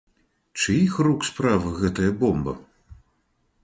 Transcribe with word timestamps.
Чыіх 0.61 0.95
рук 1.09 1.27
справа 1.29 1.77
гэтая 1.83 2.11
бомба? 2.25 2.53